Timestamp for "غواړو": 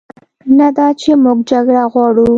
1.91-2.25